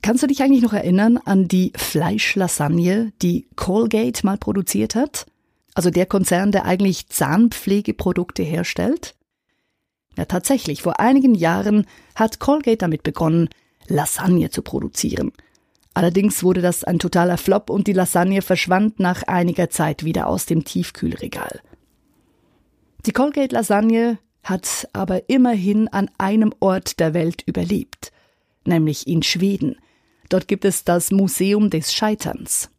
Kannst 0.00 0.22
du 0.22 0.26
dich 0.26 0.42
eigentlich 0.42 0.62
noch 0.62 0.72
erinnern 0.72 1.18
an 1.18 1.46
die 1.46 1.72
Fleischlasagne, 1.76 3.12
die 3.20 3.48
Colgate 3.54 4.24
mal 4.24 4.38
produziert 4.38 4.94
hat? 4.94 5.26
Also 5.74 5.90
der 5.90 6.06
Konzern, 6.06 6.52
der 6.52 6.64
eigentlich 6.64 7.08
Zahnpflegeprodukte 7.08 8.42
herstellt? 8.42 9.14
Ja, 10.16 10.24
tatsächlich, 10.24 10.82
vor 10.82 11.00
einigen 11.00 11.34
Jahren 11.34 11.86
hat 12.14 12.38
Colgate 12.38 12.78
damit 12.78 13.02
begonnen, 13.02 13.50
Lasagne 13.88 14.48
zu 14.48 14.62
produzieren. 14.62 15.32
Allerdings 15.98 16.44
wurde 16.44 16.62
das 16.62 16.84
ein 16.84 17.00
totaler 17.00 17.36
Flop 17.36 17.70
und 17.70 17.88
die 17.88 17.92
Lasagne 17.92 18.40
verschwand 18.40 19.00
nach 19.00 19.24
einiger 19.24 19.68
Zeit 19.68 20.04
wieder 20.04 20.28
aus 20.28 20.46
dem 20.46 20.62
Tiefkühlregal. 20.62 21.58
Die 23.04 23.10
Colgate 23.10 23.52
Lasagne 23.52 24.20
hat 24.44 24.88
aber 24.92 25.28
immerhin 25.28 25.88
an 25.88 26.08
einem 26.16 26.54
Ort 26.60 27.00
der 27.00 27.14
Welt 27.14 27.42
überlebt, 27.46 28.12
nämlich 28.64 29.08
in 29.08 29.24
Schweden. 29.24 29.74
Dort 30.28 30.46
gibt 30.46 30.64
es 30.64 30.84
das 30.84 31.10
Museum 31.10 31.68
des 31.68 31.92
Scheiterns. 31.92 32.70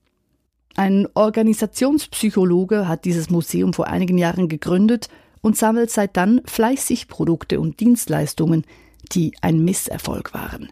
Ein 0.77 1.05
Organisationspsychologe 1.13 2.87
hat 2.87 3.03
dieses 3.03 3.29
Museum 3.29 3.73
vor 3.73 3.87
einigen 3.87 4.17
Jahren 4.17 4.47
gegründet 4.47 5.09
und 5.41 5.57
sammelt 5.57 5.91
seit 5.91 6.15
dann 6.15 6.39
fleißig 6.45 7.09
Produkte 7.09 7.59
und 7.59 7.81
Dienstleistungen, 7.81 8.63
die 9.11 9.33
ein 9.41 9.65
Misserfolg 9.65 10.33
waren. 10.33 10.69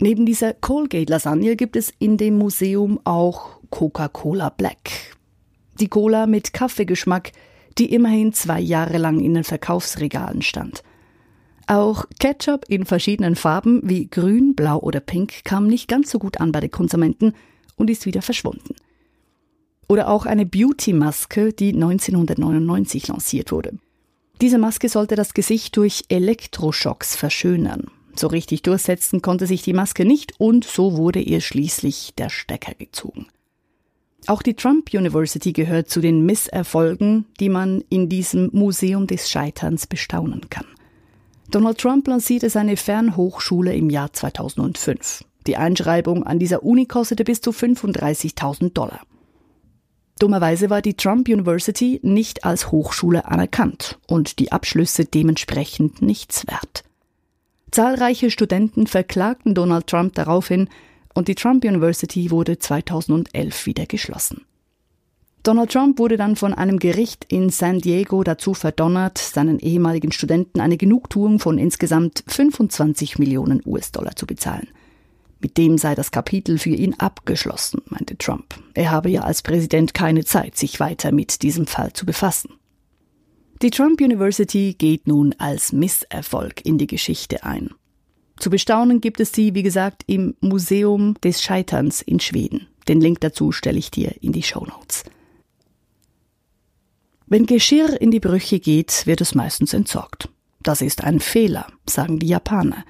Neben 0.00 0.26
dieser 0.26 0.54
Colgate-Lasagne 0.54 1.56
gibt 1.56 1.74
es 1.74 1.92
in 1.98 2.16
dem 2.16 2.38
Museum 2.38 3.00
auch 3.02 3.58
Coca-Cola 3.70 4.50
Black. 4.50 5.16
Die 5.80 5.88
Cola 5.88 6.26
mit 6.26 6.52
Kaffeegeschmack, 6.52 7.32
die 7.78 7.92
immerhin 7.92 8.32
zwei 8.32 8.60
Jahre 8.60 8.98
lang 8.98 9.18
in 9.18 9.34
den 9.34 9.44
Verkaufsregalen 9.44 10.42
stand. 10.42 10.82
Auch 11.66 12.06
Ketchup 12.18 12.64
in 12.68 12.86
verschiedenen 12.86 13.36
Farben 13.36 13.80
wie 13.84 14.06
grün, 14.06 14.54
blau 14.54 14.78
oder 14.78 15.00
pink 15.00 15.44
kam 15.44 15.66
nicht 15.66 15.88
ganz 15.88 16.10
so 16.10 16.18
gut 16.18 16.40
an 16.40 16.52
bei 16.52 16.60
den 16.60 16.70
Konsumenten 16.70 17.34
und 17.76 17.90
ist 17.90 18.06
wieder 18.06 18.22
verschwunden. 18.22 18.74
Oder 19.88 20.08
auch 20.08 20.26
eine 20.26 20.46
Beauty-Maske, 20.46 21.52
die 21.52 21.74
1999 21.74 23.08
lanciert 23.08 23.52
wurde. 23.52 23.78
Diese 24.40 24.58
Maske 24.58 24.88
sollte 24.88 25.16
das 25.16 25.34
Gesicht 25.34 25.76
durch 25.76 26.04
Elektroschocks 26.08 27.16
verschönern. 27.16 27.90
So 28.18 28.26
richtig 28.26 28.62
durchsetzen 28.62 29.22
konnte 29.22 29.46
sich 29.46 29.62
die 29.62 29.72
Maske 29.72 30.04
nicht 30.04 30.32
und 30.38 30.64
so 30.64 30.96
wurde 30.96 31.20
ihr 31.20 31.40
schließlich 31.40 32.14
der 32.18 32.30
Stecker 32.30 32.74
gezogen. 32.74 33.28
Auch 34.26 34.42
die 34.42 34.54
Trump 34.54 34.92
University 34.92 35.52
gehört 35.52 35.88
zu 35.88 36.00
den 36.00 36.26
Misserfolgen, 36.26 37.26
die 37.38 37.48
man 37.48 37.84
in 37.90 38.08
diesem 38.08 38.50
Museum 38.52 39.06
des 39.06 39.30
Scheiterns 39.30 39.86
bestaunen 39.86 40.50
kann. 40.50 40.66
Donald 41.52 41.78
Trump 41.78 42.08
lancierte 42.08 42.50
seine 42.50 42.76
Fernhochschule 42.76 43.72
im 43.76 43.88
Jahr 43.88 44.12
2005. 44.12 45.24
Die 45.46 45.56
Einschreibung 45.56 46.24
an 46.24 46.40
dieser 46.40 46.64
Uni 46.64 46.86
kostete 46.86 47.22
bis 47.22 47.40
zu 47.40 47.52
35.000 47.52 48.72
Dollar. 48.72 49.00
Dummerweise 50.18 50.70
war 50.70 50.82
die 50.82 50.94
Trump 50.94 51.28
University 51.28 52.00
nicht 52.02 52.44
als 52.44 52.72
Hochschule 52.72 53.26
anerkannt 53.26 54.00
und 54.08 54.40
die 54.40 54.50
Abschlüsse 54.50 55.04
dementsprechend 55.04 56.02
nichts 56.02 56.48
wert. 56.48 56.82
Zahlreiche 57.70 58.30
Studenten 58.30 58.86
verklagten 58.86 59.54
Donald 59.54 59.86
Trump 59.86 60.14
daraufhin 60.14 60.68
und 61.14 61.28
die 61.28 61.34
Trump 61.34 61.64
University 61.64 62.30
wurde 62.30 62.58
2011 62.58 63.66
wieder 63.66 63.86
geschlossen. 63.86 64.44
Donald 65.42 65.70
Trump 65.70 65.98
wurde 65.98 66.16
dann 66.16 66.36
von 66.36 66.52
einem 66.52 66.78
Gericht 66.78 67.24
in 67.28 67.50
San 67.50 67.78
Diego 67.78 68.22
dazu 68.24 68.54
verdonnert, 68.54 69.18
seinen 69.18 69.58
ehemaligen 69.60 70.12
Studenten 70.12 70.60
eine 70.60 70.76
Genugtuung 70.76 71.38
von 71.38 71.58
insgesamt 71.58 72.24
25 72.26 73.18
Millionen 73.18 73.62
US-Dollar 73.64 74.16
zu 74.16 74.26
bezahlen. 74.26 74.68
Mit 75.40 75.56
dem 75.56 75.78
sei 75.78 75.94
das 75.94 76.10
Kapitel 76.10 76.58
für 76.58 76.70
ihn 76.70 76.94
abgeschlossen, 76.98 77.80
meinte 77.86 78.18
Trump. 78.18 78.56
Er 78.74 78.90
habe 78.90 79.08
ja 79.08 79.22
als 79.22 79.42
Präsident 79.42 79.94
keine 79.94 80.24
Zeit, 80.24 80.56
sich 80.56 80.80
weiter 80.80 81.12
mit 81.12 81.42
diesem 81.42 81.66
Fall 81.66 81.92
zu 81.92 82.04
befassen. 82.04 82.57
Die 83.60 83.70
Trump 83.70 84.00
University 84.00 84.76
geht 84.78 85.08
nun 85.08 85.34
als 85.38 85.72
Misserfolg 85.72 86.64
in 86.64 86.78
die 86.78 86.86
Geschichte 86.86 87.42
ein. 87.42 87.70
Zu 88.38 88.50
bestaunen 88.50 89.00
gibt 89.00 89.18
es 89.18 89.32
sie, 89.32 89.56
wie 89.56 89.64
gesagt, 89.64 90.04
im 90.06 90.36
Museum 90.40 91.16
des 91.24 91.42
Scheiterns 91.42 92.00
in 92.00 92.20
Schweden. 92.20 92.68
Den 92.86 93.00
Link 93.00 93.20
dazu 93.20 93.50
stelle 93.50 93.78
ich 93.78 93.90
dir 93.90 94.14
in 94.20 94.30
die 94.30 94.44
Show 94.44 94.64
Notes. 94.64 95.02
Wenn 97.26 97.46
Geschirr 97.46 98.00
in 98.00 98.12
die 98.12 98.20
Brüche 98.20 98.60
geht, 98.60 99.06
wird 99.06 99.20
es 99.20 99.34
meistens 99.34 99.74
entsorgt. 99.74 100.28
Das 100.62 100.80
ist 100.80 101.02
ein 101.02 101.18
Fehler, 101.18 101.66
sagen 101.84 102.20
die 102.20 102.28
Japaner. 102.28 102.84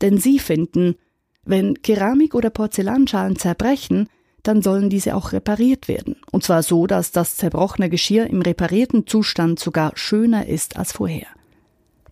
Denn 0.00 0.16
sie 0.16 0.38
finden, 0.38 0.96
wenn 1.44 1.82
Keramik- 1.82 2.34
oder 2.34 2.48
Porzellanschalen 2.48 3.36
zerbrechen, 3.36 4.08
dann 4.46 4.62
sollen 4.62 4.90
diese 4.90 5.16
auch 5.16 5.32
repariert 5.32 5.88
werden. 5.88 6.16
Und 6.30 6.44
zwar 6.44 6.62
so, 6.62 6.86
dass 6.86 7.10
das 7.10 7.36
zerbrochene 7.36 7.90
Geschirr 7.90 8.26
im 8.26 8.42
reparierten 8.42 9.06
Zustand 9.06 9.58
sogar 9.58 9.92
schöner 9.94 10.46
ist 10.46 10.76
als 10.76 10.92
vorher. 10.92 11.26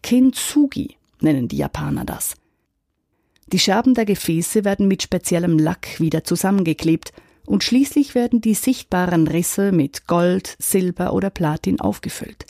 Kintsugi 0.03 0.97
nennen 1.21 1.49
die 1.49 1.59
Japaner 1.59 2.05
das. 2.05 2.35
Die 3.47 3.59
Scherben 3.59 3.95
der 3.95 4.05
Gefäße 4.05 4.65
werden 4.65 4.89
mit 4.89 5.03
speziellem 5.03 5.59
Lack 5.59 6.01
wieder 6.01 6.25
zusammengeklebt 6.25 7.13
und 7.47 7.63
schließlich 7.63 8.15
werden 8.15 8.41
die 8.41 8.55
sichtbaren 8.55 9.29
Risse 9.29 9.71
mit 9.71 10.07
Gold, 10.07 10.57
Silber 10.59 11.13
oder 11.13 11.31
Platin 11.31 11.81
aufgefüllt. 11.81 12.47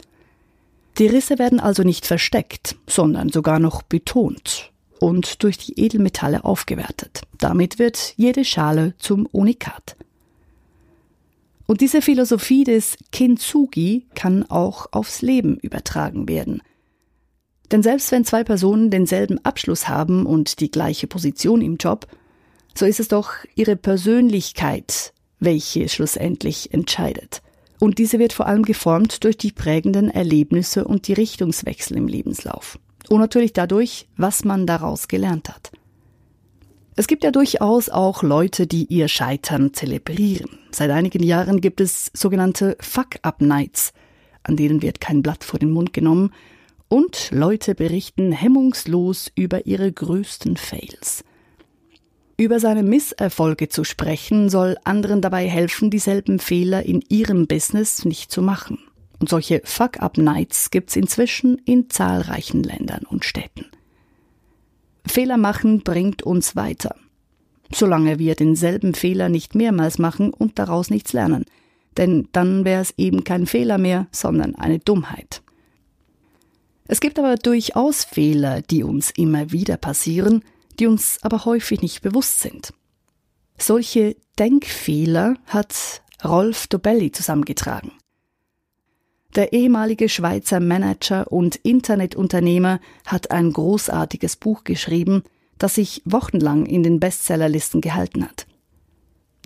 Die 0.99 1.09
Risse 1.09 1.39
werden 1.39 1.59
also 1.59 1.83
nicht 1.83 2.07
versteckt, 2.07 2.77
sondern 2.87 3.29
sogar 3.29 3.59
noch 3.59 3.83
betont 3.83 4.73
und 5.01 5.43
durch 5.43 5.59
die 5.59 5.79
Edelmetalle 5.81 6.45
aufgewertet. 6.45 7.23
Damit 7.39 7.79
wird 7.79 8.15
jede 8.17 8.45
Schale 8.45 8.95
zum 8.99 9.27
Unikat. 9.27 9.97
Und 11.67 11.81
diese 11.81 12.03
Philosophie 12.03 12.65
des 12.65 12.97
Kintsugi 13.11 14.07
kann 14.15 14.49
auch 14.51 14.87
aufs 14.93 15.23
Leben 15.23 15.57
übertragen 15.59 16.29
werden. 16.29 16.63
Denn 17.71 17.83
selbst 17.83 18.13
wenn 18.13 18.25
zwei 18.25 18.45
Personen 18.45 18.91
denselben 18.91 19.43
Abschluss 19.45 19.89
haben 19.89 20.27
und 20.27 20.61
die 20.61 20.71
gleiche 20.71 21.07
Position 21.07 21.63
im 21.63 21.77
Job, 21.77 22.07
so 22.75 22.85
ist 22.85 23.01
es 23.01 23.09
doch 23.09 23.33
ihre 23.55 23.77
Persönlichkeit, 23.77 25.13
welche 25.41 25.89
schlussendlich 25.89 26.75
entscheidet. 26.75 27.43
Und 27.81 27.99
diese 27.99 28.19
wird 28.19 28.33
vor 28.33 28.47
allem 28.47 28.63
geformt 28.65 29.25
durch 29.25 29.37
die 29.37 29.53
prägenden 29.53 30.11
Erlebnisse 30.11 30.85
und 30.85 31.09
die 31.09 31.13
Richtungswechsel 31.15 31.97
im 31.97 32.09
Lebenslauf. 32.09 32.79
Und 33.09 33.21
natürlich 33.21 33.53
dadurch, 33.53 34.09
was 34.17 34.45
man 34.45 34.67
daraus 34.67 35.09
gelernt 35.09 35.49
hat. 35.49 35.71
Es 36.97 37.07
gibt 37.09 37.25
ja 37.25 37.33
durchaus 37.33 37.89
auch 37.89 38.23
Leute, 38.23 38.67
die 38.67 38.85
ihr 38.85 39.09
Scheitern 39.09 39.75
zelebrieren. 39.75 40.59
Seit 40.71 40.91
einigen 40.91 41.23
Jahren 41.23 41.61
gibt 41.61 41.81
es 41.81 42.11
sogenannte 42.15 42.77
Fuck-Up-Nights, 42.81 43.93
an 44.45 44.57
denen 44.57 44.81
wird 44.81 45.01
kein 45.01 45.23
Blatt 45.23 45.43
vor 45.43 45.59
den 45.59 45.71
Mund 45.71 45.93
genommen 45.93 46.31
und 46.89 47.31
Leute 47.33 47.75
berichten 47.75 48.31
hemmungslos 48.31 49.33
über 49.35 49.67
ihre 49.67 49.91
größten 49.91 50.57
Fails. 50.57 51.25
Über 52.37 52.61
seine 52.61 52.83
Misserfolge 52.83 53.69
zu 53.69 53.83
sprechen, 53.85 54.49
soll 54.49 54.77
anderen 54.85 55.21
dabei 55.21 55.49
helfen, 55.49 55.91
dieselben 55.91 56.39
Fehler 56.39 56.85
in 56.85 57.03
ihrem 57.09 57.47
Business 57.47 58.05
nicht 58.05 58.31
zu 58.31 58.43
machen. 58.43 58.79
Und 59.21 59.29
solche 59.29 59.63
Fuck-Up-Nights 59.65 60.71
gibt's 60.71 60.97
inzwischen 60.97 61.59
in 61.65 61.89
zahlreichen 61.89 62.63
Ländern 62.63 63.05
und 63.09 63.25
Städten. 63.25 63.67
Fehler 65.07 65.37
machen 65.37 65.83
bringt 65.83 66.23
uns 66.23 66.57
weiter. 66.57 66.97
Solange 67.73 68.19
wir 68.19 68.35
denselben 68.35 68.95
Fehler 68.95 69.29
nicht 69.29 69.55
mehrmals 69.55 69.99
machen 69.99 70.33
und 70.33 70.59
daraus 70.59 70.91
nichts 70.91 71.13
lernen. 71.13 71.45
Denn 71.97 72.29
dann 72.33 72.65
wäre 72.65 72.83
es 72.83 72.95
eben 72.97 73.25
kein 73.25 73.47
Fehler 73.47 73.79
mehr, 73.79 74.07
sondern 74.11 74.55
eine 74.55 74.79
Dummheit. 74.79 75.43
Es 76.87 77.01
gibt 77.01 77.19
aber 77.19 77.37
durchaus 77.37 78.05
Fehler, 78.05 78.61
die 78.63 78.83
uns 78.83 79.11
immer 79.11 79.53
wieder 79.53 79.77
passieren, 79.77 80.45
die 80.79 80.87
uns 80.87 81.19
aber 81.23 81.45
häufig 81.45 81.81
nicht 81.81 82.03
bewusst 82.03 82.41
sind. 82.41 82.75
Solche 83.57 84.17
Denkfehler 84.39 85.37
hat 85.47 86.03
Rolf 86.25 86.67
Dobelli 86.67 87.13
zusammengetragen. 87.13 87.93
Der 89.35 89.53
ehemalige 89.53 90.09
Schweizer 90.09 90.61
Manager 90.61 91.31
und 91.33 91.57
Internetunternehmer 91.57 92.81
hat 93.05 93.33
ein 93.33 93.53
großartiges 93.53 94.37
Buch 94.37 94.63
geschrieben, 94.63 95.25
das 95.59 95.75
sich 95.75 96.03
wochenlang 96.05 96.67
in 96.67 96.83
den 96.85 97.01
Bestsellerlisten 97.01 97.81
gehalten 97.81 98.25
hat. 98.25 98.47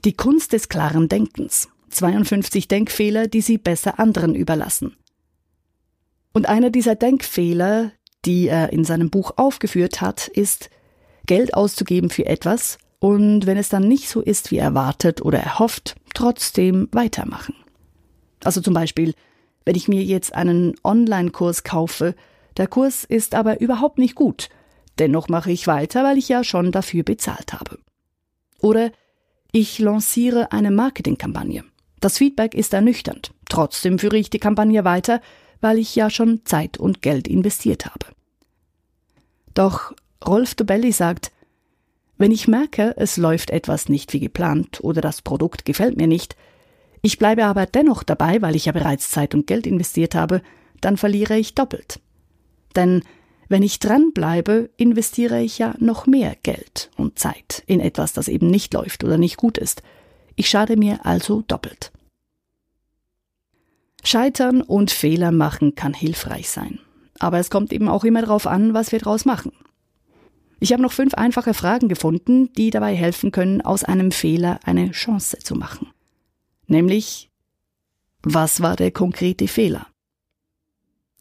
Die 0.04 0.12
Kunst 0.12 0.52
des 0.52 0.68
klaren 0.68 1.08
Denkens. 1.08 1.68
52 1.90 2.68
Denkfehler, 2.68 3.28
die 3.28 3.40
Sie 3.40 3.56
besser 3.56 3.98
anderen 3.98 4.34
überlassen. 4.34 4.94
Und 6.34 6.46
einer 6.46 6.68
dieser 6.68 6.94
Denkfehler, 6.94 7.92
die 8.26 8.48
er 8.48 8.72
in 8.72 8.84
seinem 8.84 9.08
Buch 9.08 9.32
aufgeführt 9.36 10.02
hat, 10.02 10.28
ist, 10.28 10.68
Geld 11.26 11.54
auszugeben 11.54 12.10
für 12.10 12.26
etwas 12.26 12.78
und 13.00 13.46
wenn 13.46 13.56
es 13.56 13.70
dann 13.70 13.88
nicht 13.88 14.08
so 14.08 14.20
ist, 14.20 14.50
wie 14.50 14.58
erwartet 14.58 15.22
oder 15.22 15.38
erhofft, 15.38 15.96
trotzdem 16.14 16.88
weitermachen. 16.92 17.54
Also 18.44 18.60
zum 18.60 18.74
Beispiel 18.74 19.14
wenn 19.68 19.76
ich 19.76 19.86
mir 19.86 20.02
jetzt 20.02 20.34
einen 20.34 20.76
Online-Kurs 20.82 21.62
kaufe, 21.62 22.14
der 22.56 22.68
Kurs 22.68 23.04
ist 23.04 23.34
aber 23.34 23.60
überhaupt 23.60 23.98
nicht 23.98 24.14
gut, 24.14 24.48
dennoch 24.98 25.28
mache 25.28 25.52
ich 25.52 25.66
weiter, 25.66 26.04
weil 26.04 26.16
ich 26.16 26.26
ja 26.26 26.42
schon 26.42 26.72
dafür 26.72 27.02
bezahlt 27.02 27.52
habe. 27.52 27.78
Oder 28.62 28.92
ich 29.52 29.78
lanciere 29.78 30.52
eine 30.52 30.70
Marketingkampagne. 30.70 31.64
Das 32.00 32.16
Feedback 32.16 32.54
ist 32.54 32.72
ernüchternd. 32.72 33.34
Trotzdem 33.50 33.98
führe 33.98 34.16
ich 34.16 34.30
die 34.30 34.38
Kampagne 34.38 34.86
weiter, 34.86 35.20
weil 35.60 35.76
ich 35.76 35.94
ja 35.94 36.08
schon 36.08 36.46
Zeit 36.46 36.78
und 36.78 37.02
Geld 37.02 37.28
investiert 37.28 37.84
habe. 37.84 38.06
Doch 39.52 39.92
Rolf 40.26 40.54
Dobelli 40.54 40.92
sagt, 40.92 41.30
wenn 42.16 42.32
ich 42.32 42.48
merke, 42.48 42.94
es 42.96 43.18
läuft 43.18 43.50
etwas 43.50 43.90
nicht 43.90 44.14
wie 44.14 44.20
geplant 44.20 44.82
oder 44.82 45.02
das 45.02 45.20
Produkt 45.20 45.66
gefällt 45.66 45.98
mir 45.98 46.06
nicht, 46.06 46.36
ich 47.02 47.18
bleibe 47.18 47.44
aber 47.44 47.66
dennoch 47.66 48.02
dabei, 48.02 48.42
weil 48.42 48.56
ich 48.56 48.66
ja 48.66 48.72
bereits 48.72 49.10
Zeit 49.10 49.34
und 49.34 49.46
Geld 49.46 49.66
investiert 49.66 50.14
habe, 50.14 50.42
dann 50.80 50.96
verliere 50.96 51.36
ich 51.36 51.54
doppelt. 51.54 52.00
Denn 52.76 53.02
wenn 53.48 53.62
ich 53.62 53.78
dranbleibe, 53.78 54.70
investiere 54.76 55.40
ich 55.40 55.58
ja 55.58 55.74
noch 55.78 56.06
mehr 56.06 56.36
Geld 56.42 56.90
und 56.96 57.18
Zeit 57.18 57.62
in 57.66 57.80
etwas, 57.80 58.12
das 58.12 58.28
eben 58.28 58.48
nicht 58.48 58.74
läuft 58.74 59.04
oder 59.04 59.16
nicht 59.16 59.36
gut 59.36 59.56
ist. 59.56 59.82
Ich 60.36 60.48
schade 60.48 60.76
mir 60.76 61.06
also 61.06 61.42
doppelt. 61.46 61.90
Scheitern 64.04 64.62
und 64.62 64.90
Fehler 64.90 65.32
machen 65.32 65.74
kann 65.74 65.94
hilfreich 65.94 66.48
sein. 66.50 66.78
Aber 67.18 67.38
es 67.38 67.50
kommt 67.50 67.72
eben 67.72 67.88
auch 67.88 68.04
immer 68.04 68.20
darauf 68.20 68.46
an, 68.46 68.74
was 68.74 68.92
wir 68.92 68.98
daraus 69.00 69.24
machen. 69.24 69.52
Ich 70.60 70.72
habe 70.72 70.82
noch 70.82 70.92
fünf 70.92 71.14
einfache 71.14 71.54
Fragen 71.54 71.88
gefunden, 71.88 72.52
die 72.52 72.70
dabei 72.70 72.94
helfen 72.94 73.32
können, 73.32 73.60
aus 73.60 73.84
einem 73.84 74.12
Fehler 74.12 74.60
eine 74.64 74.90
Chance 74.90 75.38
zu 75.38 75.54
machen. 75.54 75.88
Nämlich, 76.68 77.30
was 78.22 78.60
war 78.60 78.76
der 78.76 78.92
konkrete 78.92 79.48
Fehler? 79.48 79.86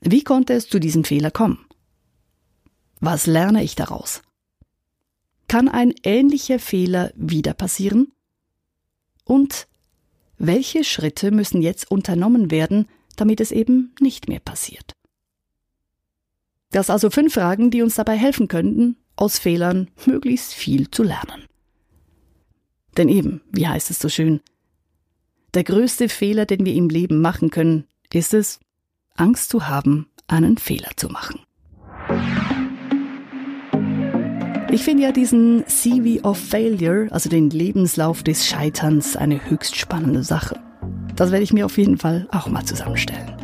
Wie 0.02 0.24
konnte 0.24 0.54
es 0.54 0.68
zu 0.68 0.80
diesem 0.80 1.04
Fehler 1.04 1.32
kommen? 1.32 1.66
Was 3.00 3.26
lerne 3.26 3.64
ich 3.64 3.76
daraus? 3.76 4.22
Kann 5.48 5.70
ein 5.70 5.94
ähnlicher 6.04 6.60
Fehler 6.60 7.12
wieder 7.16 7.54
passieren? 7.54 8.12
Und 9.24 9.68
welche 10.38 10.84
Schritte 10.84 11.32
müssen 11.32 11.62
jetzt 11.62 11.90
unternommen 11.90 12.52
werden, 12.52 12.88
damit 13.16 13.40
es 13.40 13.52
eben 13.52 13.96
nicht 14.02 14.28
mehr 14.28 14.42
passiert? 14.42 14.94
Das 16.72 16.90
also 16.90 17.10
fünf 17.10 17.34
Fragen, 17.34 17.72
die 17.72 17.82
uns 17.82 17.96
dabei 17.96 18.18
helfen 18.18 18.50
könnten, 18.50 18.98
aus 19.16 19.40
Fehlern 19.40 19.90
möglichst 20.06 20.54
viel 20.54 20.92
zu 20.92 21.04
lernen. 21.04 21.46
Denn 22.98 23.08
eben, 23.08 23.42
wie 23.52 23.68
heißt 23.68 23.90
es 23.90 24.00
so 24.00 24.10
schön, 24.10 24.42
der 25.58 25.64
größte 25.64 26.08
Fehler, 26.08 26.46
den 26.46 26.68
wir 26.68 26.76
im 26.76 26.88
Leben 26.88 27.20
machen 27.20 27.50
können, 27.50 27.86
ist 28.14 28.36
es, 28.36 28.60
Angst 29.16 29.50
zu 29.50 29.68
haben, 29.68 30.08
einen 30.28 30.60
Fehler 30.60 30.92
zu 30.98 31.10
machen. 31.10 31.40
Ich 34.70 34.84
finde 34.84 35.02
ja 35.02 35.12
diesen 35.12 35.64
CV 35.66 36.24
of 36.24 36.38
Failure, 36.38 37.08
also 37.10 37.28
den 37.28 37.50
Lebenslauf 37.50 38.22
des 38.22 38.46
Scheiterns, 38.46 39.16
eine 39.18 39.50
höchst 39.50 39.76
spannende 39.76 40.22
Sache. 40.22 40.60
Das 41.16 41.32
werde 41.32 41.44
ich 41.44 41.54
mir 41.54 41.66
auf 41.66 41.80
jeden 41.80 41.98
Fall 41.98 42.28
auch 42.32 42.48
mal 42.50 42.64
zusammenstellen. 42.64 43.36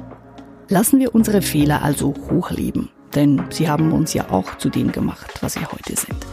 Lassen 0.69 0.99
wir 0.99 1.15
unsere 1.15 1.41
Fehler 1.41 1.82
also 1.82 2.13
hochleben, 2.30 2.89
denn 3.15 3.41
sie 3.49 3.67
haben 3.67 3.91
uns 3.91 4.13
ja 4.13 4.30
auch 4.30 4.60
zu 4.60 4.69
dem 4.69 4.91
gemacht, 4.91 5.41
was 5.41 5.60
wir 5.60 5.71
heute 5.71 5.95
sind. 5.95 6.28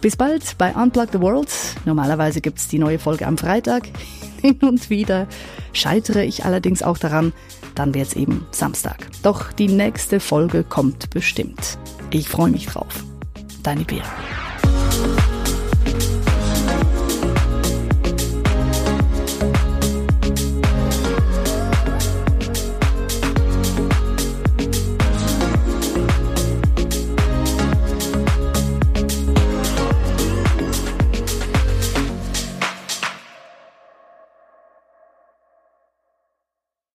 Bis 0.00 0.16
bald 0.16 0.56
bei 0.58 0.74
Unplug 0.74 1.08
the 1.12 1.20
World. 1.20 1.48
Normalerweise 1.84 2.40
gibt 2.40 2.58
es 2.58 2.68
die 2.68 2.78
neue 2.78 2.98
Folge 2.98 3.26
am 3.26 3.38
Freitag 3.38 3.88
hin 4.40 4.58
und 4.62 4.90
wieder. 4.90 5.26
Scheitere 5.72 6.24
ich 6.24 6.44
allerdings 6.44 6.82
auch 6.82 6.98
daran, 6.98 7.32
dann 7.74 7.94
wird 7.94 8.08
es 8.08 8.14
eben 8.14 8.46
Samstag. 8.50 9.08
Doch 9.22 9.52
die 9.52 9.68
nächste 9.68 10.20
Folge 10.20 10.64
kommt 10.64 11.10
bestimmt. 11.10 11.78
Ich 12.10 12.28
freue 12.28 12.50
mich 12.50 12.66
drauf. 12.66 13.04
Deine 13.62 13.84
Bea. 13.84 14.04